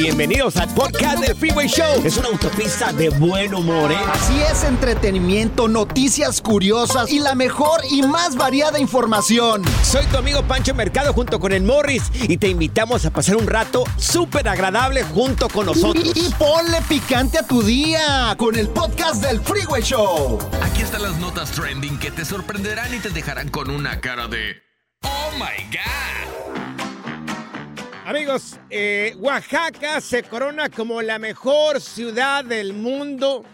[0.00, 2.02] Bienvenidos al podcast del Freeway Show.
[2.04, 3.96] Es una autopista de buen humor, ¿eh?
[4.12, 9.62] Así es, entretenimiento, noticias curiosas y la mejor y más variada información.
[9.82, 13.48] Soy tu amigo Pancho Mercado junto con el Morris y te invitamos a pasar un
[13.48, 16.12] rato súper agradable junto con nosotros.
[16.14, 20.38] Y, y ponle picante a tu día con el podcast del Freeway Show.
[20.62, 24.62] Aquí están las notas trending que te sorprenderán y te dejarán con una cara de
[25.02, 26.57] ¡Oh my God!
[28.08, 33.44] Amigos, eh, Oaxaca se corona como la mejor ciudad del mundo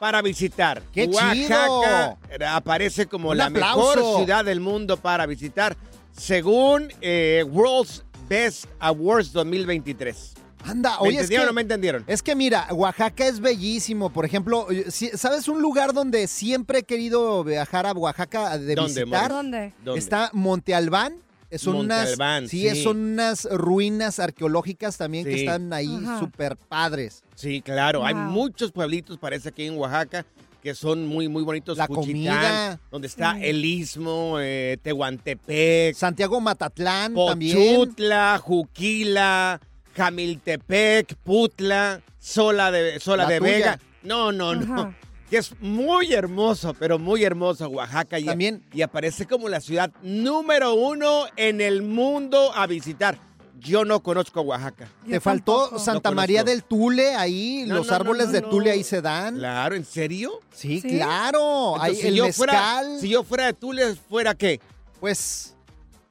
[0.00, 0.82] para visitar.
[0.92, 2.48] ¡Qué Oaxaca chido!
[2.48, 3.94] aparece como Un la aplauso.
[3.94, 5.76] mejor ciudad del mundo para visitar,
[6.10, 10.34] según eh, World's Best Awards 2023.
[10.64, 12.04] Anda, ¿Me oye, es entendieron que, o no me entendieron?
[12.08, 14.10] es que mira, Oaxaca es bellísimo.
[14.12, 19.04] Por ejemplo, eh, ¿sabes un lugar donde siempre he querido viajar a Oaxaca de ¿Dónde,
[19.04, 19.30] visitar?
[19.30, 19.72] ¿Dónde?
[19.94, 21.23] Está Monte Albán.
[21.58, 22.16] Son unas,
[22.48, 22.82] sí, sí.
[22.82, 27.22] son unas ruinas arqueológicas también que están ahí súper padres.
[27.34, 28.04] Sí, claro.
[28.04, 30.24] Hay muchos pueblitos, parece, aquí en Oaxaca
[30.62, 31.76] que son muy, muy bonitos.
[31.76, 32.80] La Juchitán, comida.
[32.90, 33.40] Donde está Sí.
[33.42, 37.76] el Istmo, eh, Tehuantepec, Santiago Matatlán también.
[37.76, 39.60] Pochutla, Juquila,
[39.94, 43.52] Jamiltepec, Putla, Sola de, Sola La de tuya.
[43.52, 43.80] Vega.
[44.02, 44.94] No, no, no.
[45.34, 48.20] Que es muy hermoso, pero muy hermoso Oaxaca.
[48.20, 48.64] Y, También.
[48.72, 53.18] y aparece como la ciudad número uno en el mundo a visitar.
[53.58, 54.86] Yo no conozco Oaxaca.
[55.08, 55.78] Te faltó tampoco.
[55.80, 58.42] Santa No María del Tule, ahí No, los no, no, árboles no, de.
[58.42, 59.34] Tule ahí se dan.
[59.38, 60.40] Claro, ¿en serio?
[60.52, 60.88] Sí, ¿Sí?
[60.98, 61.82] claro.
[61.82, 62.36] Ahí si el yo mezcal,
[62.84, 64.60] fuera, si yo fuera de Tule, ¿fuera qué?
[65.00, 65.56] pues,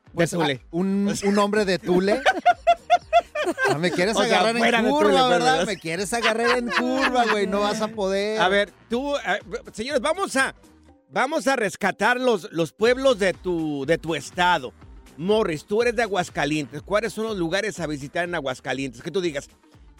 [0.07, 0.59] De pues Tule.
[0.61, 2.21] ah, un, un hombre de Tule.
[3.69, 5.65] Ah, me quieres O sea, agarrar en curva, ¿verdad?
[5.65, 7.47] Me quieres agarrar en curva, güey.
[7.47, 8.39] No vas a poder.
[8.41, 9.39] A ver, tú, eh,
[9.71, 10.53] señores, vamos a,
[11.09, 14.73] vamos a rescatar los, los pueblos de tu, de tu estado.
[15.17, 16.81] Morris, tú eres de Aguascalientes.
[16.81, 19.01] ¿Cuáles son los lugares a visitar en Aguascalientes?
[19.01, 19.47] Que tú digas,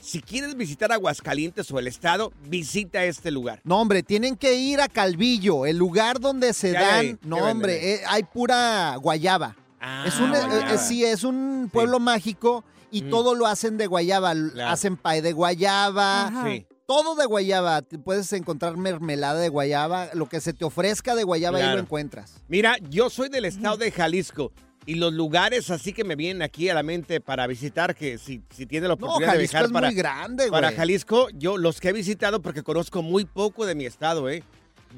[0.01, 3.61] si quieres visitar Aguascalientes o el estado, visita este lugar.
[3.63, 7.19] No, hombre, tienen que ir a Calvillo, el lugar donde se ¿Qué hay dan.
[7.23, 9.55] No, ¿Qué venden hombre, eh, hay pura guayaba.
[9.79, 10.73] Ah, es un, eh, guayaba.
[10.73, 13.09] eh, sí, es un pueblo mágico y Mm.
[13.09, 14.31] todo lo hacen de guayaba.
[14.33, 14.69] Claro.
[14.71, 16.31] Hacen pay de guayaba.
[16.45, 17.81] Sí, Todo de guayaba.
[18.03, 20.09] Puedes encontrar mermelada de guayaba.
[20.13, 21.77] Lo que se te ofrezca de guayaba ahí Claro.
[21.77, 22.41] lo encuentras.
[22.49, 24.51] Mira, yo soy del estado de Jalisco.
[24.85, 28.41] Y los lugares así que me vienen aquí a la mente para visitar, que si,
[28.53, 30.51] si tiene la No, oportunidad de viajar es para, muy grande, güey.
[30.61, 34.43] Para Jalisco, yo los que he visitado, porque conozco muy poco de mi estado, ¿eh?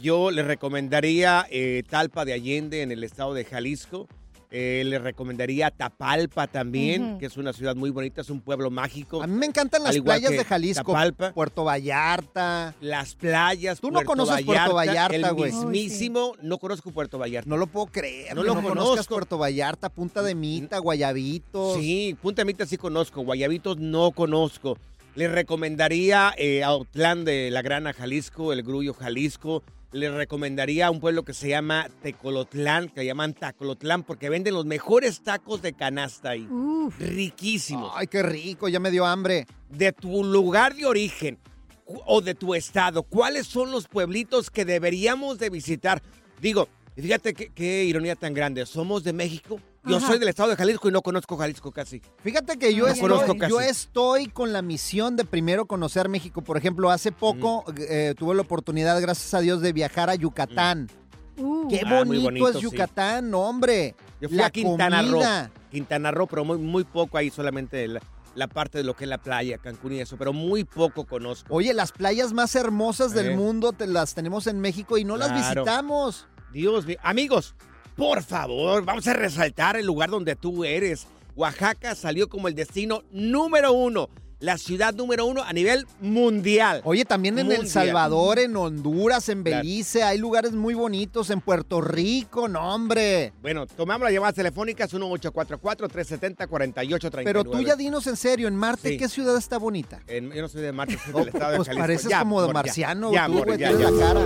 [0.02, 4.08] Yo le recomendaría eh, Talpa de Allende en el estado de Jalisco.
[4.52, 9.22] Eh, le recomendaría Tapalpa también, que es una ciudad muy bonita, es un pueblo mágico.
[9.22, 10.84] A mí me encantan las playas de Jalisco.
[10.84, 11.34] Tapalpa.
[11.34, 12.76] Puerto Vallarta.
[12.82, 15.52] Las playas, Tú no Puerto conoces Puerto Vallarta, el güey.
[15.52, 17.50] mismísimo, no conozco Puerto Vallarta.
[17.50, 18.36] No lo puedo creer.
[18.36, 19.16] No lo conozcas conozco.
[19.16, 21.78] Puerto Vallarta, Punta de Mita, Guayabitos.
[21.78, 24.78] Sí, Punta Mita sí conozco, Guayabitos no conozco.
[25.16, 29.64] Le recomendaría eh, Autlán de la Grana, Jalisco, el Grullo, Jalisco.
[29.92, 35.22] Le recomendaría un pueblo que se llama Tecolotlán, que llaman Tacolotlán, porque venden los mejores
[35.22, 36.46] tacos de canasta ahí.
[36.48, 37.00] Uf.
[37.00, 37.92] Riquísimos.
[37.96, 39.46] Ay, qué rico, ya me dio hambre.
[39.70, 41.40] De tu lugar de origen
[41.86, 46.02] o de tu estado, ¿cuáles son los pueblitos que deberíamos de visitar?
[46.42, 48.66] Digo, fíjate qué, qué ironía tan grande.
[48.66, 50.08] Somos de México, Yo Ajá.
[50.08, 52.02] soy del estado de Jalisco y no conozco Jalisco casi.
[52.24, 53.52] Fíjate que yo, No estoy, conozco casi.
[53.52, 56.42] yo estoy con la misión de primero conocer México.
[56.42, 60.90] Por ejemplo, hace poco eh, tuve la oportunidad, gracias a Dios, de viajar a Yucatán.
[61.38, 62.62] Uh, Qué Ah, bonito, bonito, es sí.
[62.62, 63.96] Yucatán, hombre.
[64.22, 65.44] Yo fui la a Quintana comida.
[65.54, 65.62] Roo.
[65.72, 68.02] Quintana Roo, pero muy, muy poco ahí, solamente la,
[68.36, 71.54] la parte de lo que es la playa, Cancún y eso, pero muy poco conozco.
[71.54, 73.16] Oye, las playas más hermosas Eh.
[73.22, 76.28] del mundo te las tenemos en México y no las visitamos.
[76.54, 76.98] Dios mío.
[77.04, 77.54] Amigos,
[77.96, 81.06] por favor, vamos a resaltar el lugar donde tú eres.
[81.36, 84.10] Oaxaca salió como el destino número uno,
[84.40, 86.82] la ciudad número uno a nivel mundial.
[86.86, 87.68] Oye, también en El.
[87.70, 89.58] Salvador, en Honduras, en Claro.
[89.64, 93.34] Belice, hay lugares muy bonitos, en Puerto Rico, no, hombre.
[93.42, 97.22] Bueno, tomamos las llamadas telefónicas 1844-370-4839.
[97.24, 98.98] Pero tú ya dinos en serio, en Marte, Sí.
[98.98, 100.00] ¿qué ciudad está bonita?
[100.08, 101.84] En- yo no soy de Marte, soy Oh, del estado de pues Jalisco.
[101.84, 103.92] pareces Ya, como de marciano, Ya, tú, amor, güey, ya, tienes ya.
[103.92, 104.26] la cara.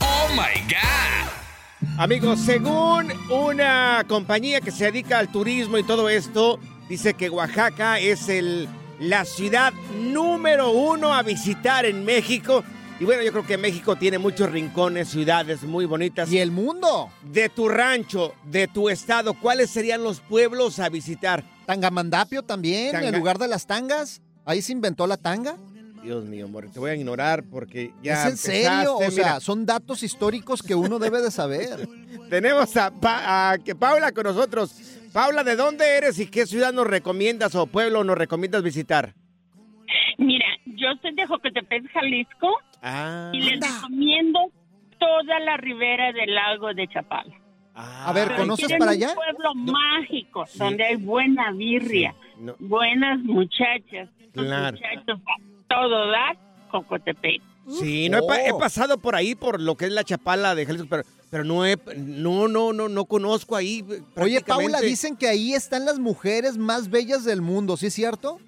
[0.00, 1.43] ¡Oh my God!
[1.98, 6.58] Amigos, según una compañía que se dedica al turismo y todo esto,
[6.88, 12.64] dice que Oaxaca es el, la ciudad número uno a visitar en México.
[13.00, 16.30] Y bueno, yo creo que México tiene muchos rincones, ciudades muy bonitas.
[16.32, 17.10] Y el mundo.
[17.22, 21.44] De tu rancho, de tu estado, ¿cuáles serían los pueblos a visitar?
[21.66, 24.20] Tangamandapio también, Tanga- en lugar de las tangas.
[24.44, 25.56] Ahí se inventó la tanga.
[26.04, 28.96] Dios mío, amor, te voy a ignorar porque ya ¿Es en serio?
[28.96, 29.40] O sea, mira.
[29.40, 31.88] son datos históricos que uno debe de saber.
[32.30, 35.00] Tenemos a, Pa- a que Paula con nosotros.
[35.14, 39.14] Paula, ¿de dónde eres y qué ciudad nos recomiendas o pueblo nos recomiendas visitar?
[40.18, 42.48] Mira, yo soy de Jocotepec, Jalisco,
[42.82, 44.40] Ah, y les recomiendo
[44.98, 47.34] toda la ribera del lago de Chapala.
[47.74, 49.14] ah, A ver, Pero ¿conoces para un allá?
[49.14, 50.58] pueblo mágico, Sí.
[50.58, 54.76] donde hay buena birria, no, buenas muchachas, Claro.
[54.76, 55.20] muchachos,
[55.74, 56.36] todo da
[56.70, 57.42] Jocotepec.
[57.68, 58.56] sí, no he, pa- Oh.
[58.56, 61.64] he pasado por ahí por lo que es la Chapala de Jalisco, pero, pero no,
[61.64, 63.84] he, no, no, no, no conozco ahí.
[63.90, 67.94] eh, Oye, Paula, dicen que ahí están las mujeres más bellas del mundo, ¿sí es
[67.94, 68.38] cierto?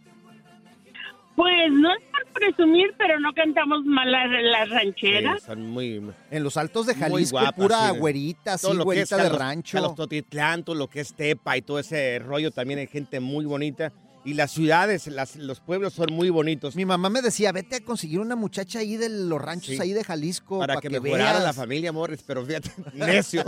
[1.34, 5.42] Pues no es por presumir, pero no cantamos mal las, las Sí, rancheras.
[5.42, 7.98] son muy En los altos de Jalisco, guapas, pura sí.
[7.98, 9.72] güerita, es güerita de Carlos- rancho.
[9.76, 13.44] Carlos Totitlán, todo lo que es Tepa y todo ese rollo también hay gente muy
[13.44, 13.92] bonita.
[14.26, 16.74] Y las ciudades, las, los pueblos son muy bonitos.
[16.76, 19.80] Mi mamá me decía, vete a conseguir una muchacha ahí de los ranchos Sí.
[19.80, 20.58] ahí de Jalisco.
[20.58, 21.44] para pa' que, que mejorara veas".
[21.44, 23.44] la familia Morris, pero fíjate, necio.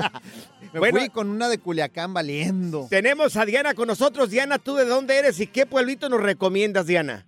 [0.72, 1.00] Me Bueno.
[1.00, 2.86] fui con una de Culiacán valiendo.
[2.88, 4.30] Tenemos a Diana con nosotros.
[4.30, 7.26] Diana, ¿tú de dónde eres y qué pueblito nos recomiendas, Diana?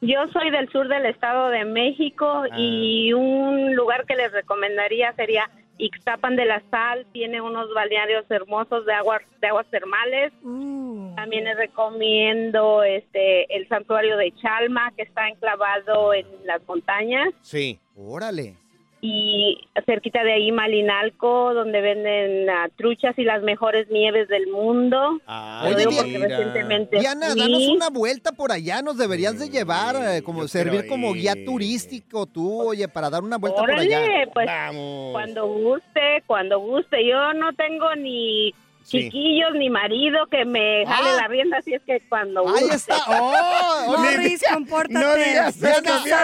[0.00, 2.58] Yo soy del sur del Estado de México Ah.
[2.60, 7.06] y un lugar que les recomendaría sería Ixtapan de la Sal.
[7.12, 10.32] Tiene unos balnearios hermosos de aguas de aguas termales.
[10.42, 11.14] uh.
[11.16, 17.78] También les recomiendo este el santuario de Chalma que está enclavado en las montañas Sí.
[17.96, 18.54] Órale.
[19.00, 25.20] Y cerquita de ahí Malinalco donde venden ah, truchas y las mejores nieves del mundo.
[25.26, 27.40] Ah, Oye, recientemente Diana, fui.
[27.40, 31.34] danos una vuelta por allá, nos deberías de Sí, llevar, eh, como servir como guía
[31.44, 34.00] turístico tú, oye, para dar una vuelta por allá.
[34.34, 35.12] Pues Vamos.
[35.12, 37.06] Cuando guste, cuando guste.
[37.06, 38.52] Yo no tengo ni
[38.82, 39.00] Sí.
[39.02, 41.16] chiquillos ni marido que me jale Ah.
[41.22, 42.74] la rienda, así es que cuando Ahí guste.
[42.76, 42.96] está.
[43.08, 43.84] ¡Oh!
[43.98, 44.94] Morris, compórtate.
[44.94, 45.66] no digas eso,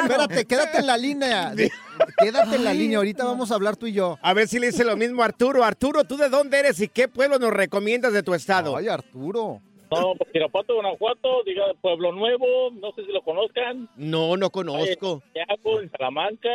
[0.02, 1.52] espérate, quédate en la línea.
[2.18, 4.18] Quédate en la línea, ahorita vamos a hablar tú y yo.
[4.22, 5.64] A ver si le dice lo mismo a Arturo.
[5.64, 8.76] Arturo, ¿tú de dónde eres y qué pueblo nos recomiendas de tu estado?
[8.76, 9.60] Ay, Arturo.
[9.90, 13.88] No, pues Irapuato, Guanajuato, diga Pueblo Nuevo, no sé si lo conozcan.
[13.96, 15.22] No, no conozco.
[15.32, 16.48] Santiago, en Salamanca.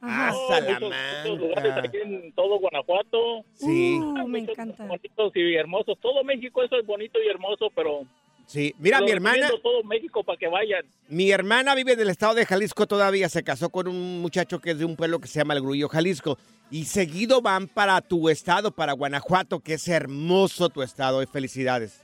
[0.00, 0.30] Ah.
[0.32, 0.92] No, muchos-
[1.24, 1.88] muchos lugares Salamanca.
[1.88, 3.44] aquí en todo Guanajuato.
[3.54, 4.84] Sí, Uh, me encanta.
[4.86, 5.98] Bonitos y hermosos.
[6.00, 8.02] Todo México eso es bonito y hermoso, pero...
[8.46, 8.74] sí.
[8.78, 10.84] Mira, lo mi hermana, todo México para que vayan.
[11.08, 13.28] mi hermana vive en el estado de Jalisco todavía.
[13.28, 15.88] Se casó con un muchacho que es de un pueblo que se llama El Grullo,
[15.88, 16.38] Jalisco.
[16.70, 21.22] Y seguido van para tu estado, para Guanajuato, que es hermoso tu estado.
[21.22, 22.00] Y felicidades.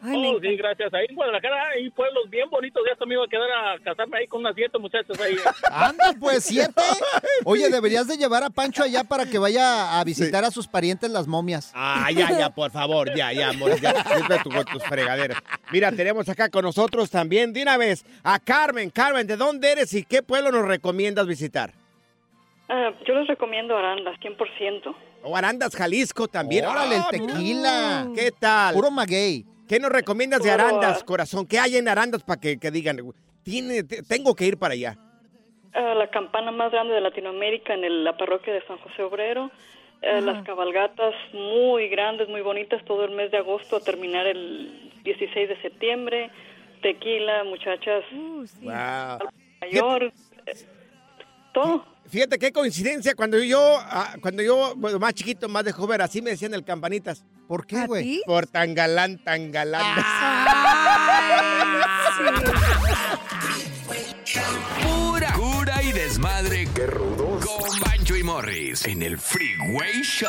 [0.00, 0.94] Ay, oh, sí, gracias.
[0.94, 2.80] Ahí en Guadalajara hay pueblos bien bonitos.
[2.86, 5.36] Ya hasta me iba a quedar a casarme ahí con unas siete muchachas ahí.
[5.72, 6.82] Anda, pues, siete.
[7.44, 11.10] Oye, deberías de llevar a Pancho allá para que vaya a visitar a sus parientes
[11.10, 11.72] las momias.
[11.74, 15.38] Ah, ya, ya, por favor, ya, ya, amor, ya, siempre tu- con tus fregaderas.
[15.72, 18.90] Mira, tenemos acá con nosotros también, de una vez, a Carmen.
[18.90, 21.72] Carmen, ¿de dónde eres y qué pueblo nos recomiendas visitar?
[22.68, 24.94] Ah, yo les recomiendo Arandas, 100%.
[25.24, 26.66] O Arandas, Jalisco también.
[26.66, 28.06] Órale, el ¡Ah, tequila.
[28.14, 28.74] ¿Qué tal?
[28.74, 29.44] Puro maguey.
[29.68, 31.46] ¿Qué nos recomiendas de Arandas, corazón?
[31.46, 32.98] ¿Qué hay en Arandas para que, que digan,
[33.42, 34.96] tiene, te- tengo que ir para allá?
[35.74, 39.50] Ah, la campana más grande de Latinoamérica en el- la parroquia de San José Obrero.
[40.00, 44.92] Eh, las cabalgatas muy grandes, muy bonitas, todo el mes de agosto a terminar el
[45.04, 46.30] 16 de septiembre.
[46.82, 48.60] Tequila, muchachas Uh, sí.
[48.62, 49.28] Wow.
[49.60, 50.04] mayor,
[50.46, 50.52] eh,
[51.52, 51.84] todo.
[52.06, 56.22] Fíjate qué coincidencia, cuando yo, ah, cuando yo, bueno, más chiquito, más de joven, así
[56.22, 57.24] me decían el Campanitas.
[57.48, 58.22] ¿Por qué, güey?
[58.26, 60.04] Por tan galán, tan galán.
[64.82, 66.68] Pura cura y desmadre.
[66.74, 67.46] Qué rudos.
[67.46, 70.28] Con Bancho y Morris en el Freeway Show.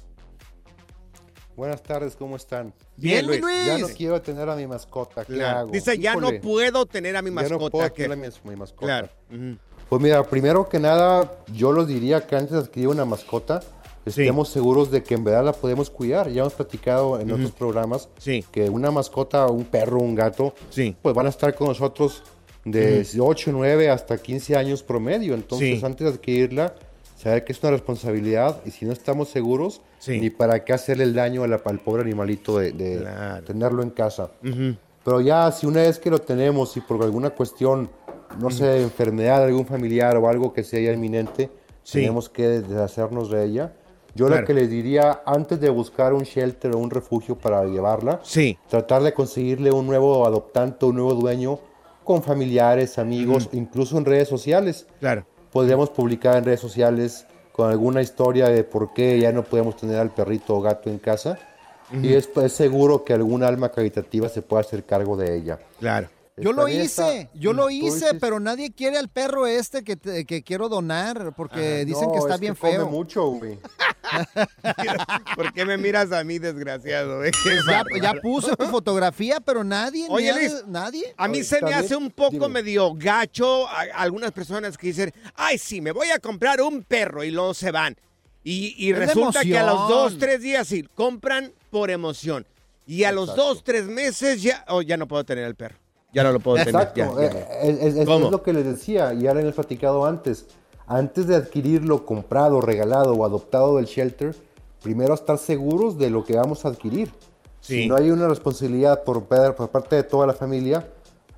[1.55, 2.74] Buenas tardes, ¿cómo están?
[2.98, 3.41] Bien, Luis.
[3.67, 5.60] Ya no quiero tener a mi mascota, ¿qué Claro.
[5.60, 5.72] hago?
[5.72, 7.63] Dice, ya Híjole, no puedo tener a mi Ya mascota.
[7.65, 8.03] no puedo ¿qué?
[8.03, 8.86] tener a mi, mi mascota.
[8.86, 9.10] Claro.
[9.88, 13.62] Pues mira, primero que nada, yo los diría que antes de adquirir una mascota,
[14.03, 16.27] estemos seguros de que en verdad la podemos cuidar.
[16.31, 18.10] Ya hemos platicado en otros programas
[18.51, 20.55] que una mascota, un perro, un gato,
[21.03, 22.24] pues van a estar con nosotros
[22.65, 25.36] de 8, 9 hasta 15 años promedio.
[25.36, 26.74] Entonces, antes de adquirirla,
[27.23, 31.13] saber que es una responsabilidad y si no estamos seguros, ni para qué hacerle el
[31.13, 34.31] daño la- al pobre animalito de, de tenerlo en casa.
[35.05, 37.89] Pero ya si una vez que lo tenemos y por alguna cuestión,
[38.39, 41.49] no sé, enfermedad de algún familiar o algo que sea ya inminente,
[41.83, 41.99] Sí.
[41.99, 43.73] tenemos que deshacernos de ella.
[44.15, 44.41] Yo Claro.
[44.41, 48.21] lo que les diría, antes de buscar un shelter o un refugio para llevarla,
[48.69, 51.59] tratar de conseguirle un nuevo adoptante, un nuevo dueño
[52.05, 54.87] con familiares, amigos, incluso en redes sociales.
[54.99, 55.25] Claro.
[55.53, 59.98] Podríamos publicar en redes sociales con alguna historia de por qué ya no podemos tener
[59.98, 61.38] al perrito o gato en casa.
[61.91, 65.60] Y es, es seguro que algún alma caritativa se pueda hacer cargo de ella.
[65.79, 66.10] Claro.
[66.35, 70.25] Yo lo hice, yo lo hice, dices- pero nadie quiere al perro este que, te-
[70.25, 72.89] que quiero donar porque Ah, dicen no, que está es bien come feo.
[72.89, 73.59] mucho, güey.
[75.35, 77.23] ¿Por qué me miras a mí, desgraciado?
[77.23, 77.31] eh?
[78.01, 81.13] Ya, puse tu fotografía, pero nadie, Oye, nadie, Luis, nadie.
[81.17, 85.57] A mí se me hace un poco medio gacho a- algunas personas que dicen, ay,
[85.57, 87.95] sí, me voy a comprar un perro y luego se van.
[88.43, 92.45] Y, y resulta que a los dos, tres días sí, compran por emoción.
[92.85, 95.77] Y a los dos, tres meses ya, oh, ya no puedo tener el perro.
[96.13, 97.34] Ya no lo puedo Exacto, tener.
[97.34, 98.29] ya, ya eh, es, es- es ¿Cómo?
[98.29, 100.46] lo que les decía y ahora hemos platicado antes.
[100.86, 104.36] Antes de adquirirlo comprado, regalado o adoptado del shelter,
[104.82, 107.12] primero estar seguros de lo que vamos a adquirir.
[107.62, 107.84] Sí.
[107.84, 110.88] Si no hay una responsabilidad por, por parte de toda la familia,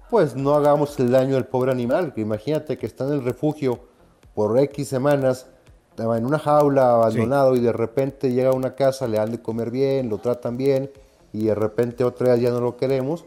[0.09, 2.13] pues no hagamos el daño al pobre animal.
[2.13, 3.79] Que imagínate que está en el refugio
[4.33, 5.45] por X semanas,
[5.97, 9.69] en una jaula abandonado y de repente llega a una casa, le dan de comer
[9.71, 10.91] bien, lo tratan bien
[11.31, 13.23] y de repente otra vez ya no lo queremos,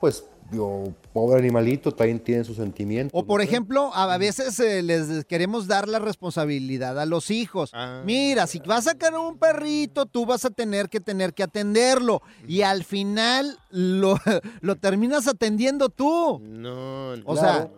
[0.00, 3.12] pues yo, pobre animalito también tiene sus sentimientos.
[3.18, 7.70] O por ejemplo, a a veces eh, les queremos dar la responsabilidad a los hijos.
[7.72, 8.02] Ah.
[8.04, 12.22] Mira, si vas a sacar un perrito, tú vas a tener que tener que atenderlo.
[12.48, 14.16] Y al final lo,
[14.60, 16.40] lo terminas atendiendo tú.
[16.42, 17.36] No, O Claro.
[17.36, 17.70] sea,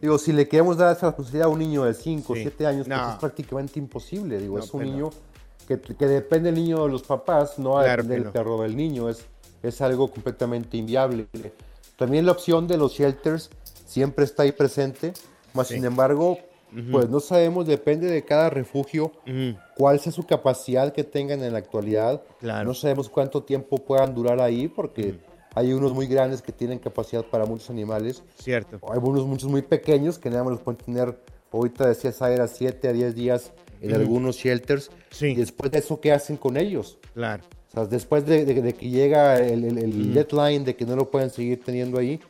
[0.00, 2.42] Digo, si le queremos dar esa responsabilidad a un niño de 5 o Sí.
[2.42, 2.96] 7 años, No.
[2.96, 4.38] pues es prácticamente imposible.
[4.38, 4.94] Digo, No, es un pues no.
[4.94, 5.10] niño
[5.68, 8.32] que, que depende del niño de los papás, no Claro del no.
[8.32, 9.08] perro del niño.
[9.08, 9.24] Es,
[9.62, 11.26] es algo completamente inviable.
[12.00, 13.50] También la opción de los shelters
[13.84, 15.12] siempre está ahí presente.
[15.52, 16.38] Más sin embargo,
[16.90, 19.12] pues no sabemos, depende de cada refugio,
[19.76, 22.22] cuál sea su capacidad que tengan en la actualidad.
[22.40, 25.18] No sabemos cuánto tiempo puedan durar ahí, porque
[25.54, 28.22] hay unos muy grandes que tienen capacidad para muchos animales.
[28.38, 28.80] Cierto.
[28.90, 31.20] Hay unos muchos muy pequeños que nada más los pueden tener,
[31.52, 33.52] ahorita decía Zaira, 7 a 10 días
[33.82, 34.90] en algunos shelters.
[35.20, 36.96] Y después de eso, ¿qué hacen con ellos?
[37.12, 37.44] Claro.
[37.70, 40.96] O sea, después de, de- de que llega el, el- el deadline de que no
[40.96, 42.20] lo pueden seguir teniendo ahí,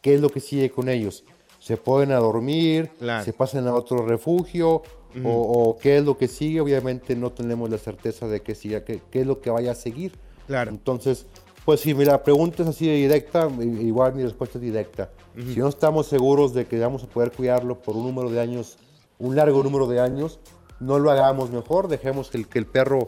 [0.00, 1.24] ¿qué es lo que sigue con ellos?
[1.58, 2.90] ¿Se pueden a dormir?
[3.24, 4.82] ¿Se pasan a otro refugio?
[5.24, 6.60] O, o qué es lo que sigue?
[6.60, 9.74] Obviamente no tenemos la certeza de que siga, qué, qué es lo que vaya a
[9.74, 10.12] seguir.
[10.46, 10.70] Claro.
[10.70, 11.24] Entonces,
[11.64, 15.10] pues si la pregunta es así de directa, igual mi respuesta es directa.
[15.34, 18.76] Si no estamos seguros de que vamos a poder cuidarlo por un número de años,
[19.18, 20.38] un largo número de años,
[20.80, 23.06] no lo hagamos mejor, dejemos que el, que el perro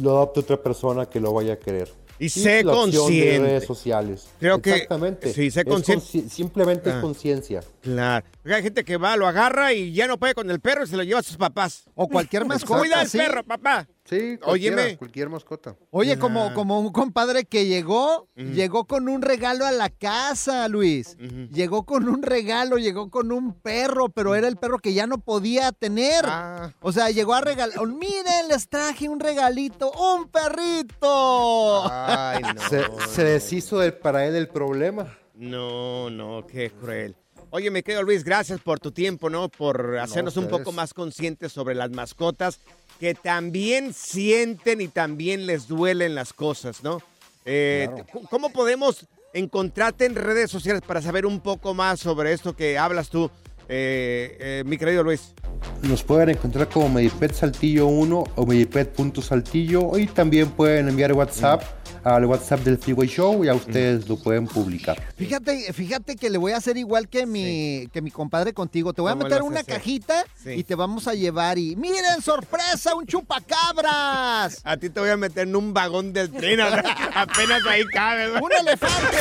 [0.00, 1.88] lo adopte otra persona que lo vaya a querer.
[2.20, 3.38] Y sé la opción de consciente.
[3.38, 4.26] redes sociales.
[4.40, 5.32] Creo que- Exactamente.
[5.32, 6.04] sí, sé consciente.
[6.04, 6.96] consci- simplemente Ah.
[6.96, 7.60] es conciencia.
[7.92, 8.26] Claro.
[8.42, 10.86] Porque Hay gente que va, lo agarra y ya no puede con el perro y
[10.86, 11.84] se lo lleva a sus papás.
[11.94, 13.18] O cualquier mascota, Cuida al sí.
[13.18, 13.86] perro, papá.
[14.04, 14.96] Sí, Óyeme.
[14.96, 15.76] cualquier mascota.
[15.90, 21.14] Oye, como, como un compadre que llegó, llegó con un regalo a la casa, Luis.
[21.52, 25.18] Llegó con un regalo, llegó con un perro, pero era el perro que ya no
[25.18, 26.24] podía tener.
[26.26, 26.72] Ah.
[26.80, 27.86] O sea, llegó a regalar.
[27.86, 31.92] Miren, les traje un regalito, un perrito.
[31.92, 32.62] Ay, no.
[32.68, 35.18] Se, se deshizo del, para él el problema.
[35.34, 37.14] No, no, qué cruel.
[37.50, 39.48] Oye, mi querido Luis, gracias por tu tiempo, ¿no?
[39.48, 42.60] Por hacernos un poco más conscientes sobre las mascotas
[43.00, 47.00] que también sienten y también les duelen las cosas, ¿no?
[47.44, 48.26] Eh, Claro.
[48.28, 53.08] ¿Cómo podemos encontrarte en redes sociales para saber un poco más sobre esto que hablas
[53.08, 53.30] tú,
[53.68, 55.34] eh, eh, mi querido Luis?
[55.82, 61.62] Nos pueden encontrar como Medipet Saltillo 1 o Medipet.saltillo y también pueden enviar WhatsApp
[62.04, 65.02] al WhatsApp del Freeway Show y a ustedes lo pueden publicar.
[65.16, 68.92] Fíjate, fíjate que le voy a hacer igual que mi, que mi compadre contigo.
[68.92, 69.74] Te voy a ¿Cómo meter una hacer?
[69.74, 70.50] cajita Sí.
[70.52, 72.94] y te vamos a llevar y ¡miren, sorpresa!
[72.94, 74.60] ¡Un chupacabras!
[74.64, 76.60] A ti te voy a meter en un vagón del tren,
[77.14, 78.30] apenas ahí cabe.
[78.40, 79.16] ¡Un elefante!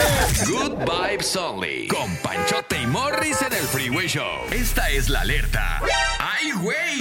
[0.52, 1.88] Good Vibes Only.
[1.88, 4.37] Con Panchote y Morris en el Freeway Show.
[4.52, 5.82] Esta es la alerta.
[6.20, 7.00] ¡Ay, güey!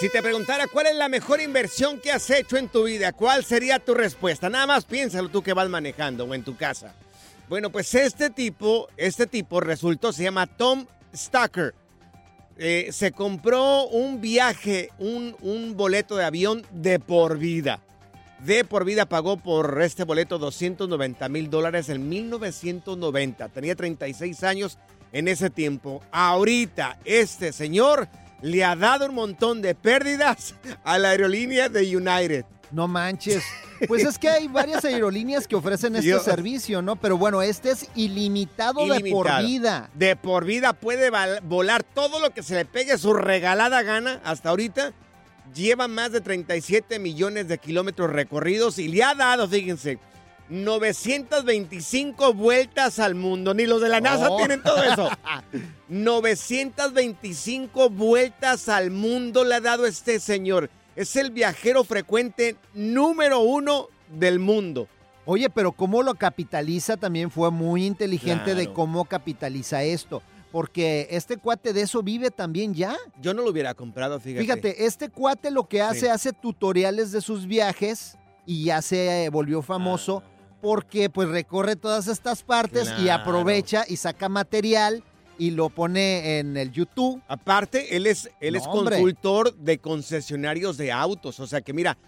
[0.00, 3.44] Si te preguntara cuál es la mejor inversión que has hecho en tu vida, ¿cuál
[3.44, 4.50] sería tu respuesta?
[4.50, 6.94] Nada más piénsalo tú que vas manejando o en tu casa.
[7.48, 11.74] Bueno, pues este tipo, este tipo resultó, se llama Tom Stacker.
[12.58, 17.80] Eh, se compró un viaje, un, un boleto de avión de por vida.
[18.40, 23.48] De por vida pagó por este boleto 290 mil dólares en 1990.
[23.50, 24.78] Tenía 36 años
[25.12, 26.02] en ese tiempo.
[26.10, 28.08] Ahorita este señor
[28.40, 32.44] le ha dado un montón de pérdidas a la aerolínea de United.
[32.72, 33.42] No manches.
[33.86, 36.96] Pues es que hay varias aerolíneas que ofrecen este Yo- servicio, ¿no?
[36.96, 39.46] Pero bueno, este es ilimitado, de por Ilimitado.
[39.46, 39.90] vida.
[39.94, 41.10] De por vida puede
[41.42, 44.92] volar todo lo que se le pegue su regalada gana hasta ahorita.
[45.54, 49.98] Lleva más de 37 millones de kilómetros recorridos y le ha dado, fíjense,
[50.52, 53.54] 925 vueltas al mundo.
[53.54, 54.36] Ni los de la NASA Oh.
[54.36, 55.08] tienen todo eso.
[55.88, 60.70] 925 vueltas al mundo le ha dado este señor.
[60.94, 64.88] Es el viajero frecuente número uno del mundo.
[65.24, 70.22] Oye, pero cómo lo capitaliza también fue muy inteligente de cómo capitaliza esto.
[70.50, 72.94] Porque este cuate de eso vive también ya.
[73.22, 74.42] Yo no lo hubiera comprado, fíjate.
[74.44, 76.06] Fíjate, este cuate lo que hace, Sí.
[76.08, 80.22] hace tutoriales de sus viajes y ya se eh, volvió famoso
[80.62, 85.02] porque pues recorre todas estas partes y aprovecha y saca material
[85.36, 87.20] y lo pone en el YouTube.
[87.26, 91.40] Aparte, él es, él es No, consultor de concesionarios de autos.
[91.40, 91.98] O sea que mira,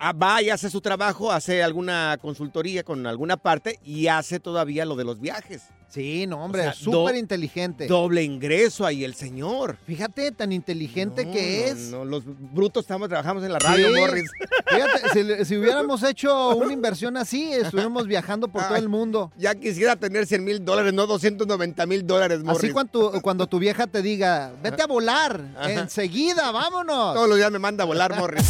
[0.00, 4.96] va y hace su trabajo, hace alguna consultoría con alguna parte y hace todavía lo
[4.96, 5.62] de los viajes.
[5.88, 7.88] Sí, no, hombre, O sea, súper do- inteligente.
[7.88, 9.76] Doble ingreso ahí el señor.
[9.86, 11.78] Fíjate, tan inteligente No, que no, es.
[11.90, 14.00] no, los brutos estamos, trabajamos en la radio, Sí.
[14.00, 14.30] Morris.
[14.68, 19.32] Fíjate, si, hubiéramos hecho una inversión así, estuviéramos viajando por todo el mundo.
[19.36, 22.58] Ya quisiera tener 100 mil dólares, no 290 mil dólares, Morris.
[22.62, 25.72] Así cuando, cuando tu vieja te diga, vete a volar, Ajá.
[25.72, 27.14] enseguida, vámonos.
[27.14, 28.48] Todos los días me manda a volar, Morris.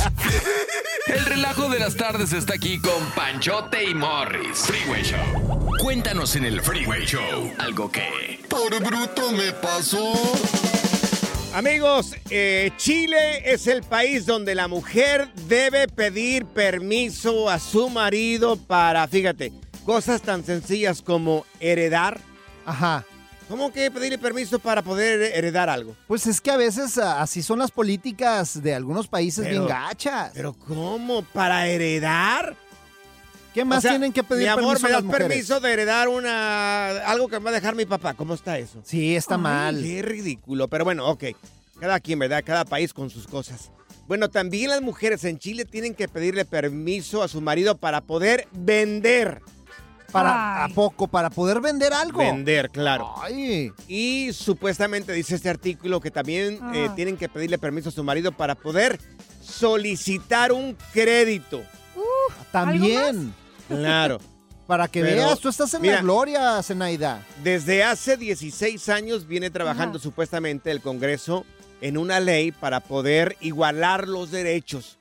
[1.07, 4.59] El relajo de las tardes está aquí con Panchote y Morris.
[4.59, 5.71] Freeway Show.
[5.81, 8.41] Cuéntanos en el Freeway Show algo que...
[8.47, 10.13] Por bruto me pasó.
[11.55, 18.57] Amigos, eh, Chile es el país donde la mujer debe pedir permiso a su marido
[18.57, 19.51] para, fíjate,
[19.87, 22.21] cosas tan sencillas como heredar.
[22.67, 23.07] Ajá.
[23.51, 25.97] ¿Cómo que pedirle permiso para poder heredar algo?
[26.07, 29.69] Pues es que a veces ah, así son las políticas de algunos países Pero- bien
[29.69, 30.31] gachas.
[30.35, 31.23] Pero ¿cómo?
[31.23, 32.55] ¿Para heredar?
[33.53, 36.07] ¿Qué más O sea, tienen que pedir Mi amor, permiso ¿me das permiso de heredar
[36.09, 38.15] una algo que me va a dejar mi papá?
[38.15, 38.83] ¿Cómo está eso?
[38.85, 39.83] Sí, está Ay, mal.
[39.83, 40.69] Qué ridículo.
[40.69, 41.25] Pero bueno, ok.
[41.81, 42.45] Cada quien, ¿verdad?
[42.47, 43.73] Cada país con sus cosas.
[44.07, 48.47] Bueno, también las mujeres en Chile tienen que pedirle permiso a su marido para poder
[48.53, 49.41] vender.
[50.13, 51.07] Para, ¿A poco?
[51.09, 52.19] ¿Para poder vender algo?
[52.19, 53.15] Vender, claro.
[53.23, 53.71] Ay.
[53.89, 56.95] Y supuestamente dice este artículo que también eh, Ah.
[56.95, 58.99] tienen que pedirle permiso a su marido para poder
[59.41, 61.63] solicitar un crédito.
[62.53, 63.33] También.
[63.69, 64.19] Claro.
[64.67, 67.27] Para que Pero, veas, tú estás en mira, la gloria, Zenaida.
[67.43, 71.45] Desde hace 16 años viene trabajando supuestamente el Congreso
[71.81, 74.97] en una ley para poder igualar los derechos.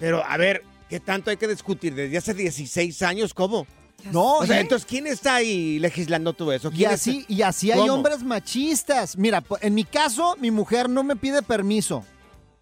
[0.00, 1.94] Pero, a ver, ¿qué tanto hay que discutir?
[1.94, 3.32] ¿Desde hace 16 años?
[3.32, 3.68] ¿Cómo?
[4.12, 4.60] No, O sea, ¿eh?
[4.60, 6.68] entonces, ¿quién está ahí legislando todo eso?
[6.72, 7.94] Y ¿Quién así, está- y así hay ¿Cómo?
[7.94, 9.16] hombres machistas.
[9.16, 12.04] Mira, en mi caso, mi mujer no me pide permiso.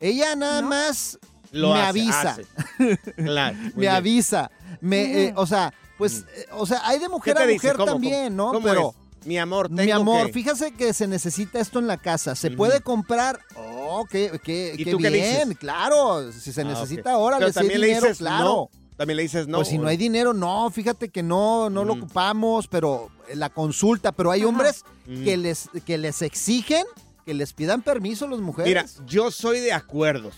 [0.01, 1.19] Ella nada más
[1.53, 2.31] Lo me hace, avisa.
[2.31, 2.45] hace.
[3.17, 3.57] Claro.
[3.61, 3.93] muy me bien.
[3.93, 4.51] avisa.
[4.81, 7.77] Me, eh, o sea, pues, eh, o sea, hay de mujer ¿Qué te a mujer
[7.77, 8.53] ¿Cómo, también, cómo?
[8.53, 8.53] ¿no?
[8.53, 9.27] ¿Cómo Pero, es?
[9.27, 12.35] Mi amor, tengo mi amor, que- fíjese que se necesita esto en la casa.
[12.35, 13.41] ¿Se puede comprar?
[13.57, 15.59] Oh, qué, qué, ¿Y qué tú qué bien, dices?
[15.59, 16.31] claro.
[16.33, 18.45] Si se Ah, necesita ahora, también le dinero, dices claro.
[18.45, 18.71] no.
[18.97, 19.59] También le dices no.
[19.59, 23.51] Pues si no hay dinero, no, fíjate que no, no lo ocupamos, pero eh, la
[23.51, 25.25] consulta, pero hay hombres Mm.
[25.25, 26.85] que les, que les exigen
[27.27, 28.69] que les pidan permiso a las mujeres.
[28.69, 30.35] Mira, yo soy de acuerdos.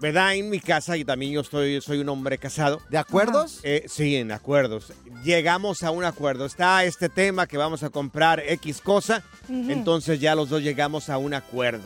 [0.00, 0.34] ¿Verdad?
[0.34, 2.80] En mi casa, y también yo estoy, soy un hombre casado.
[2.90, 3.60] ¿De acuerdos?
[3.62, 4.92] Eh, sí, en acuerdos.
[5.22, 6.44] Llegamos a un acuerdo.
[6.44, 9.22] Está este tema que vamos a comprar X cosa.
[9.48, 11.84] Entonces ya los dos llegamos a un acuerdo.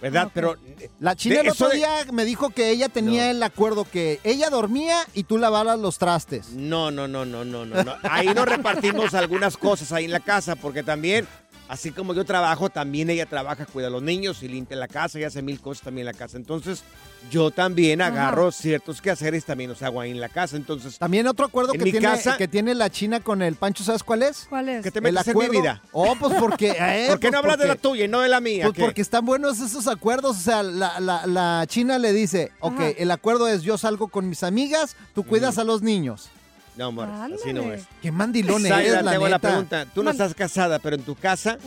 [0.00, 0.30] ¿Verdad?
[0.32, 0.56] Pero.
[0.98, 4.48] La china el otro de- día me dijo que ella tenía el acuerdo que ella
[4.50, 6.50] dormía y tú lavaras los trastes.
[6.50, 7.82] No, no, no, no, no, no.
[7.84, 7.94] no.
[8.02, 11.26] Ahí nos repartimos algunas cosas ahí en la casa, porque también,
[11.70, 15.18] así como yo trabajo, también ella trabaja, cuida a los niños y limpia la casa
[15.20, 16.36] y hace mil cosas también en la casa.
[16.36, 16.82] Entonces,
[17.30, 20.56] yo también agarro ciertos quehaceres también los hago ahí en la casa.
[20.56, 24.02] Entonces, También otro acuerdo que tiene, casa- que tiene la china con el Pancho, ¿sabes
[24.02, 24.46] cuál es?
[24.48, 24.82] ¿Cuál es?
[24.82, 25.80] ¿Qué te metes en mi vida?
[25.92, 26.70] Oh, pues porque...
[26.78, 28.64] eh, ¿por qué pues no hablas de la tuya y no de la mía?
[28.64, 28.82] Pues ¿Qué?
[28.84, 30.36] porque están buenos esos acuerdos.
[30.38, 32.88] O sea, la, la- la china le dice, ok, Ajá.
[32.88, 36.30] el acuerdo es yo salgo con mis amigas, tú cuidas a los niños.
[36.76, 37.84] No, amor, así no es.
[38.00, 39.48] Qué mandilón eres, la te hago la neta.
[39.48, 39.86] pregunta.
[39.94, 41.58] Tú no estás casada, pero en tu casa,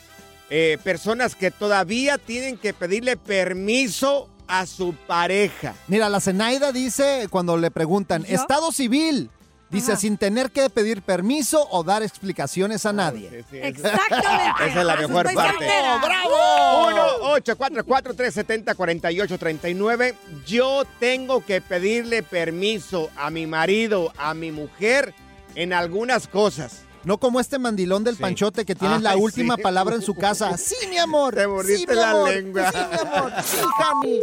[0.50, 5.74] Eh, personas que todavía tienen que pedirle permiso a su pareja.
[5.88, 8.34] Mira, la Zenaida dice cuando le preguntan, ¿Yo?
[8.34, 9.28] Estado civil,
[9.68, 10.00] dice Ajá.
[10.00, 13.44] sin tener que pedir permiso o dar explicaciones a nadie.
[13.52, 14.64] Exactamente.
[14.68, 15.66] Esa es la mejor estoy parte.
[15.66, 16.00] soltera.
[16.02, 17.38] ¡Bravo!
[17.40, 20.14] 1-844-370-4839.
[20.46, 25.14] Yo tengo que pedirle permiso a mi marido, a mi mujer,
[25.54, 26.82] en algunas cosas.
[27.04, 29.62] No como este mandilón del panchote que tiene la última sí.
[29.62, 30.56] palabra en su casa.
[30.56, 31.34] Sí, mi amor.
[31.66, 32.30] Te sí, mi la amor.
[32.30, 32.70] lengua.
[32.72, 33.32] Sí, mi amor.
[33.44, 33.56] Sí,
[33.92, 34.22] honey.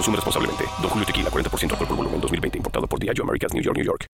[0.00, 0.64] Consume responsablemente.
[0.80, 2.56] Don Julio Tequila, 40% alcohol por volumen, 2020.
[2.56, 4.06] Importado por Diageo Americas, New York, New York.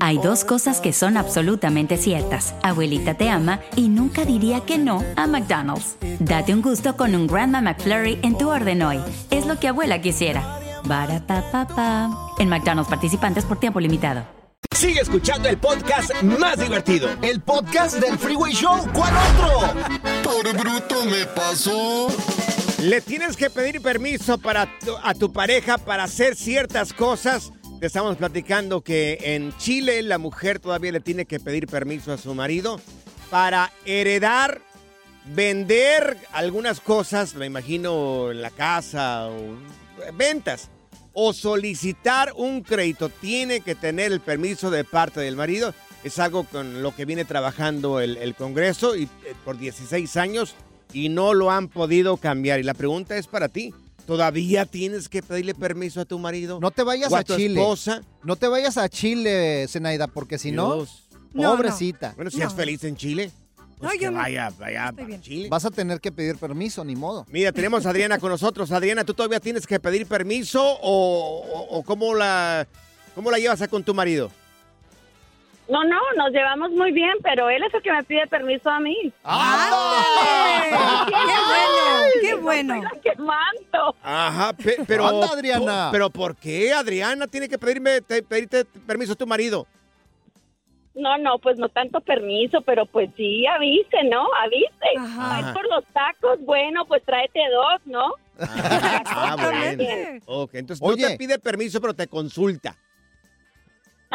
[0.00, 2.54] Hay dos cosas que son absolutamente ciertas.
[2.62, 5.96] Abuelita te ama y nunca diría que no a McDonald's.
[6.18, 8.98] Date un gusto con un Grandma McFlurry en tu orden hoy.
[9.30, 10.60] Es lo que abuela quisiera.
[10.84, 12.08] Barapapapa.
[12.38, 14.24] En McDonald's participantes por tiempo limitado.
[14.74, 17.10] Sigue escuchando el podcast más divertido.
[17.20, 18.78] El podcast del Freeway Show.
[18.94, 19.74] ¿Cuál otro?
[20.22, 22.08] Por bruto me pasó.
[22.84, 24.70] Le tienes que pedir permiso para
[25.02, 27.50] a tu pareja para hacer ciertas cosas.
[27.80, 32.18] Te estamos platicando que en Chile la mujer todavía le tiene que pedir permiso a
[32.18, 32.78] su marido
[33.30, 34.60] para heredar,
[35.34, 39.56] vender algunas cosas, me imagino la casa o
[40.12, 40.68] ventas,
[41.14, 43.08] o solicitar un crédito.
[43.08, 45.72] Tiene que tener el permiso de parte del marido.
[46.02, 49.08] Es algo con lo que viene trabajando el, el Congreso y, eh,
[49.42, 50.54] por 16 años
[50.94, 52.60] y no lo han podido cambiar.
[52.60, 53.74] Y la pregunta es para ti.
[54.06, 56.60] ¿Todavía tienes que pedirle permiso a tu marido?
[56.60, 57.58] No te vayas o a, tu Chile.
[57.60, 58.02] esposa?
[58.22, 61.08] No te vayas a Chile, Zenaida, porque si no, Dios.
[61.34, 62.12] pobrecita.
[62.14, 63.30] Bueno, si es feliz en Chile,
[63.78, 64.18] pues No, que yo no.
[64.18, 65.48] vaya, vaya a Chile.
[65.48, 67.24] Vas a tener que pedir permiso, ni modo.
[67.30, 68.70] Mira, tenemos a Adriana con nosotros.
[68.72, 72.68] Adriana, ¿tú todavía tienes que pedir permiso o, o- o cómo, la,
[73.14, 74.30] cómo la llevas a con tu marido?
[75.68, 78.80] No, no, nos llevamos muy bien, pero él es el que me pide permiso a
[78.80, 79.12] mí.
[81.10, 82.10] ¡Qué bueno!
[82.20, 82.90] ¡Qué bueno!
[83.02, 83.96] ¡Qué manto!
[84.02, 85.06] Ajá, pe- pero...
[85.06, 85.88] Anda, Adriana.
[85.92, 89.66] ¿Pero por qué Adriana tiene que pedirme, te- pedirte permiso a tu marido?
[90.94, 94.26] No, no, pues no tanto permiso, pero pues sí, avise, ¿no?
[94.44, 94.96] Avise.
[94.98, 95.36] Ajá.
[95.48, 98.12] Ay, por los tacos, bueno, pues tráete dos, ¿no?
[98.38, 100.20] Ah, bueno.
[100.26, 102.76] Ok, entonces no te pide permiso, pero te consulta.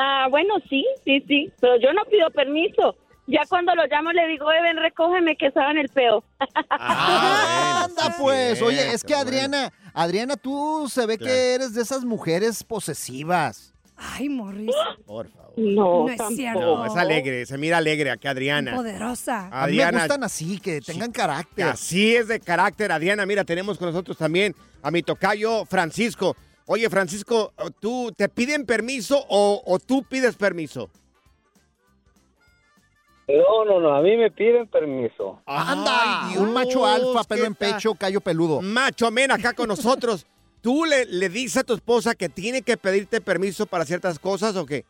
[0.01, 2.95] Ah, bueno, sí, sí, sí, pero yo no pido permiso.
[3.27, 6.23] Ya cuando lo llamo le digo, "Eh, ven, recógeme que estaba en el peo.
[6.79, 11.33] Anda pues, oye, es que Adriana, Adriana, tú se ve Claro.
[11.33, 13.73] que eres de esas mujeres posesivas.
[13.97, 14.71] Ay, Morris.
[15.05, 15.53] Por favor.
[15.57, 16.59] No, No es cierto.
[16.61, 18.73] No, es alegre, se mira alegre acá Adriana.
[18.73, 19.47] Poderosa.
[19.47, 21.65] A mí me Adriana, gustan así, que tengan carácter.
[21.67, 23.25] Así es de carácter, Adriana.
[23.25, 26.37] Mira, tenemos con nosotros también a mi tocayo Francisco.
[26.71, 30.87] Oye, Francisco, ¿tú te piden permiso o, o tú pides permiso?
[33.27, 35.41] No, no, no, a mí me piden permiso.
[35.47, 38.61] Anda, Ay, un macho alfa, pelo ¿qué en pecho, callo peludo.
[38.61, 40.27] Macho men acá con nosotros.
[40.61, 44.55] ¿Tú le, le dices a tu esposa que tiene que pedirte permiso para ciertas cosas
[44.55, 44.85] o qué?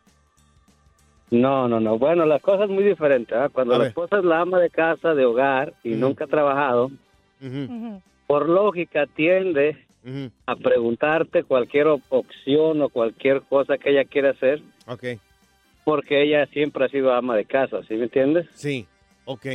[1.32, 1.98] No, no, no.
[1.98, 3.36] Bueno, la cosa es muy diferente.
[3.36, 3.48] ¿ah?
[3.48, 3.88] Cuando A la ver.
[3.92, 6.92] esposa es la ama de casa, de hogar, y nunca ha trabajado,
[8.28, 9.86] por lógica tiende
[10.46, 15.04] a preguntarte cualquier op- opción o cualquier cosa que ella quiera hacer, Ok,
[15.84, 18.48] porque ella siempre ha sido ama de casa, ¿sí me entiendes?
[18.54, 18.88] sí,
[19.26, 19.46] ok.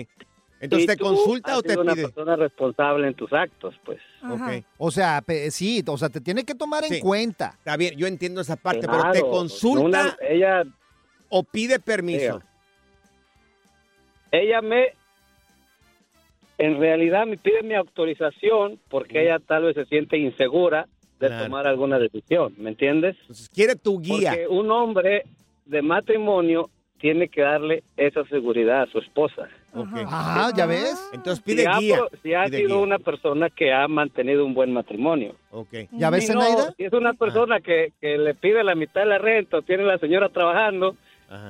[0.60, 2.02] Entonces, Y ¿te tú consulta has o te sido una pide?
[2.04, 4.00] persona responsable en tus actos, pues.
[4.30, 4.64] Ok.
[4.78, 6.94] O sea, sí, o sea, te tiene que tomar Sí.
[6.94, 7.54] en cuenta.
[7.58, 10.62] Está bien, yo entiendo esa parte, pero ¿te Claro, consulta una- ella,
[11.28, 12.40] o pide permiso?
[14.30, 14.94] ella me,
[16.58, 20.86] en realidad me pide mi autorización porque ella tal vez se siente insegura
[21.20, 21.44] de Claro.
[21.44, 23.16] tomar alguna decisión, ¿me entiendes?
[23.54, 24.30] quiere tu guía.
[24.32, 25.22] Porque un hombre
[25.64, 29.48] de matrimonio tiene que darle esa seguridad a su esposa.
[29.74, 31.10] Ah, ¿ya ves?
[31.12, 31.96] Entonces pide ha, guía.
[31.98, 32.78] pro- si ha pide sido guía.
[32.78, 35.34] una persona que ha mantenido un buen matrimonio.
[35.50, 35.68] Ok.
[35.92, 36.40] ¿Ya ves, Si no,
[36.76, 39.84] si es una persona que, que le pide la mitad de la renta o tiene
[39.84, 40.96] la señora trabajando,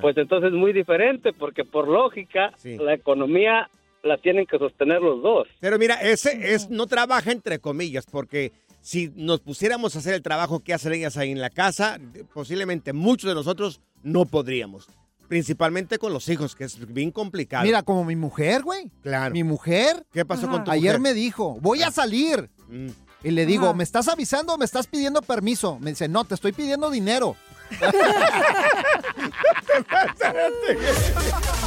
[0.01, 3.69] pues entonces es muy diferente porque por lógica la economía
[4.05, 5.47] la tienen que sostener los dos.
[5.59, 10.21] Pero mira, ese es no trabaja entre comillas, porque si nos pusiéramos a hacer el
[10.21, 11.99] trabajo que hacen ellas ahí en la casa,
[12.33, 14.87] posiblemente muchos de nosotros no podríamos.
[15.27, 17.65] Principalmente con los hijos, que es bien complicado.
[17.65, 18.91] Mira, como mi mujer, güey.
[19.01, 19.33] Claro.
[19.33, 20.05] Mi mujer.
[20.13, 21.01] ¿Qué pasó con tu Ayer mujer?
[21.01, 22.47] me dijo, voy a salir.
[22.69, 22.89] Mm.
[23.23, 23.73] Y le digo, Ajá.
[23.73, 25.79] ¿me estás avisando o me estás pidiendo permiso?
[25.79, 27.35] Me dice, no, te estoy pidiendo dinero.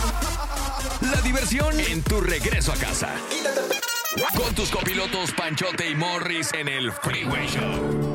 [1.01, 3.09] La diversión en tu regreso a casa.
[4.37, 8.15] Con tus copilotos Panchote y Morris en el Freeway Show.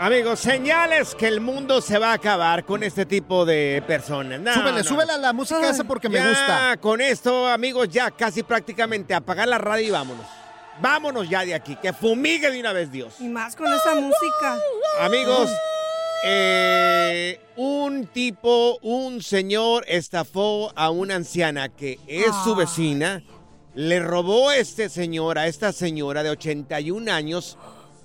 [0.00, 4.40] Amigos, señales que el mundo se va a acabar con este tipo de personas.
[4.40, 6.76] No, súbele, no, súbele a la música esa porque me Ya, gusta.
[6.80, 10.26] Con esto, amigos, ya casi prácticamente apagar la radio y vámonos.
[10.80, 13.14] Vámonos ya de aquí, que fumigue de una vez Dios.
[13.18, 14.58] Y más con esa música.
[15.00, 15.50] Amigos,
[16.24, 23.22] eh, un tipo, un señor estafó a una anciana que es su vecina.
[23.74, 27.58] Le robó a este señor, a esta señora de 81 años,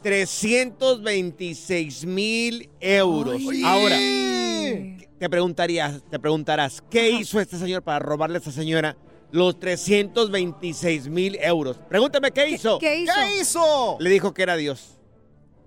[0.03, 3.41] 326 mil euros.
[3.65, 8.95] Ahora, te preguntarías, te preguntarás, ¿qué hizo este señor para robarle a esta señora
[9.31, 11.79] los 326 mil euros?
[11.89, 12.77] Pregúntame, ¿qué hizo?
[12.77, 13.13] qué hizo?
[13.15, 13.97] ¿Qué hizo?
[13.99, 14.99] Le dijo que era Dios.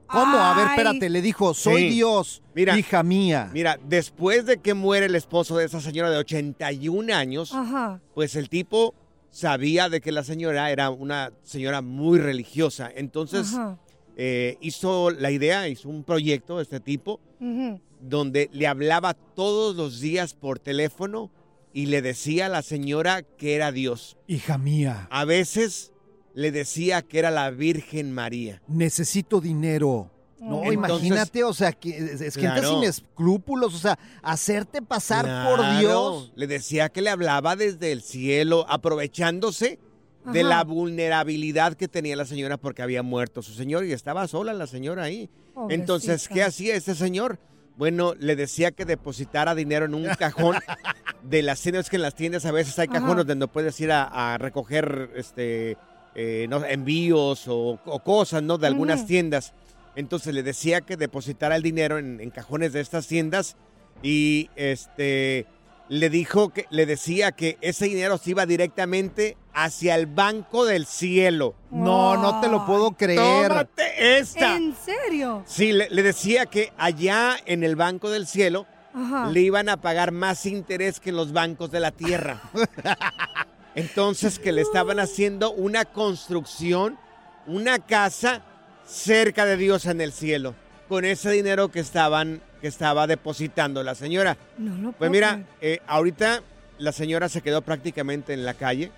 [0.06, 0.36] ¿Cómo?
[0.38, 1.94] A ver, espérate, le dijo, soy Sí.
[1.94, 2.78] Dios, Mira.
[2.78, 3.50] hija mía.
[3.52, 8.00] Mira, después de que muere el esposo de esa señora de 81 años, Ajá.
[8.14, 8.94] pues el tipo
[9.30, 12.90] sabía de que la señora era una señora muy religiosa.
[12.94, 13.78] Entonces, Ajá.
[14.16, 17.80] eh, hizo la idea, hizo un proyecto de este tipo, Ujú.
[18.00, 21.30] donde le hablaba todos los días por teléfono
[21.72, 24.16] y le decía a la señora que era Dios.
[24.26, 25.92] Hija mía, A veces
[26.36, 28.62] le decía que era la Virgen María.
[28.68, 30.10] necesito dinero.
[30.38, 32.68] No, Entonces- imagínate, o sea, que es, gente Claro.
[32.74, 36.30] sin escrúpulos, o sea, hacerte pasar por Dios.
[36.36, 39.78] Le decía que le hablaba desde el cielo, aprovechándose
[40.26, 40.48] de Ajá.
[40.48, 44.66] la vulnerabilidad que tenía la señora porque había muerto su señor y estaba sola la
[44.66, 45.30] señora ahí.
[45.70, 47.38] Entonces, ¿qué hacía este señor?
[47.78, 50.56] Bueno, le decía que depositara dinero en un cajón
[51.22, 53.00] de las tiendas, que en las tiendas a veces hay Ajá.
[53.00, 55.76] cajones donde puedes ir a, a recoger este
[56.18, 58.56] eh, no, envíos o, o cosas, ¿no?
[58.56, 59.52] De algunas tiendas.
[59.96, 63.56] Entonces le decía que depositara el dinero en, en cajones de estas tiendas
[64.02, 65.46] y este
[65.88, 70.86] le dijo que le decía que ese dinero se iba directamente hacia el banco del
[70.86, 71.54] cielo.
[71.70, 73.48] No, no te lo puedo creer.
[73.48, 74.56] Tómate esta.
[74.56, 75.44] ¿En serio?
[75.46, 79.28] Sí, le, le decía que allá en el banco del cielo Ajá.
[79.30, 82.40] le iban a pagar más interés que en los bancos de la tierra.
[83.76, 86.98] Entonces que le estaban haciendo una construcción,
[87.46, 88.42] una casa
[88.86, 90.54] cerca de Dios en el cielo,
[90.88, 94.38] con ese dinero que estaban que estaba depositando la señora.
[94.56, 96.42] No lo Pues mira, eh, ahorita
[96.78, 98.90] la señora se quedó prácticamente en la calle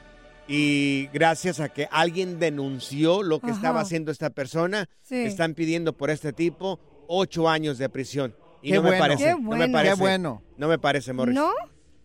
[0.46, 3.56] y gracias a que alguien denunció lo que Ajá.
[3.56, 5.16] estaba haciendo esta persona, Sí.
[5.24, 8.34] están pidiendo por este tipo ocho años de prisión.
[8.62, 9.02] Y Qué no me bueno.
[9.04, 9.72] parece, Qué no me bueno.
[9.72, 9.94] parece.
[9.96, 10.42] Qué bueno.
[10.56, 11.34] No me parece, Morris.
[11.34, 11.50] ¿No?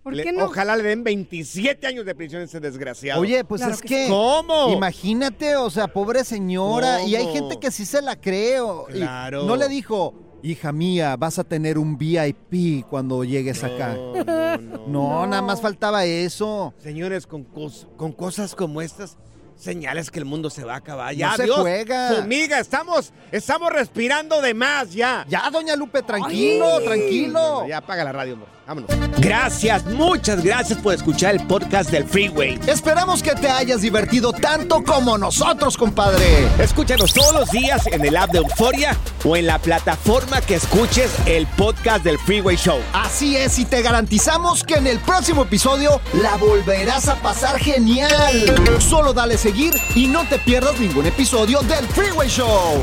[0.04, 0.46] ¿Por Le- qué no?
[0.46, 3.22] Ojalá le den 27 años de prisión a ese desgraciado.
[3.22, 4.08] Oye, pues es que.
[4.10, 4.70] ¿Cómo?
[4.74, 7.02] Imagínate, o sea, pobre señora.
[7.04, 8.60] Y hay gente que sí se la cree.
[8.60, 9.44] o- y Claro.
[9.46, 10.13] No le dijo,
[10.44, 13.98] hija mía, vas a tener un VIP cuando llegues acá.
[14.88, 16.74] No, nada más faltaba eso.
[16.78, 19.18] Señores, con, cos- con cosas como estas,
[19.58, 21.13] señales que el mundo se va a acabar.
[21.16, 22.12] Ya, No se Dios, juega.
[22.16, 25.26] Formiga, estamos, estamos respirando de más ya.
[25.30, 26.86] Ya, doña Lupe, tranquilo, Ay.
[26.86, 27.68] tranquilo.
[27.68, 28.48] Ya apaga la radio, amor.
[28.66, 28.89] Vámonos.
[29.20, 32.58] Gracias, muchas gracias por escuchar el podcast del Freeway.
[32.66, 36.48] Esperamos que te hayas divertido tanto como nosotros, compadre.
[36.60, 41.12] Escúchanos todos los días en el app de Euforia o en la plataforma que escuches
[41.26, 42.80] el podcast del Freeway Show.
[42.94, 48.80] Así es, y te garantizamos que en el próximo episodio la volverás a pasar genial.
[48.80, 52.82] Solo dale seguir y no te pierdas ningún episodio del Freeway Show.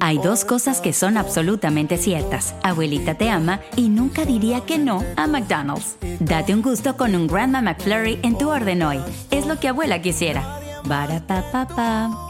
[0.00, 2.54] Hay dos cosas que son absolutamente ciertas.
[2.62, 5.96] Abuelita te ama y nunca diría que no a McDonald's.
[6.20, 9.00] Date un gusto con un Grandma McFlurry en tu orden hoy.
[9.32, 10.60] Es lo que abuela quisiera.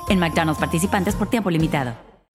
[0.09, 2.04] En McDonald's participantes por tiempo limitado.